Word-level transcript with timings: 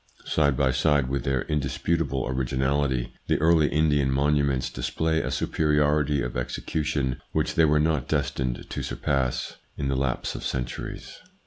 Side 0.25 0.57
by 0.57 0.71
side 0.71 1.09
with 1.09 1.25
their 1.25 1.43
indisputable 1.43 2.25
originality, 2.27 3.13
the 3.27 3.37
early 3.37 3.67
Indian 3.67 4.09
monuments 4.09 4.71
display 4.71 5.21
a 5.21 5.29
superiority 5.29 6.23
of 6.23 6.35
execution 6.35 7.21
which 7.33 7.53
they 7.53 7.65
were 7.65 7.79
not 7.79 8.07
destined 8.07 8.67
to 8.67 8.81
surpass 8.81 9.57
in 9.77 9.89
the 9.89 9.95
lapse 9.95 10.33
of 10.33 10.43
centuries. 10.43 11.19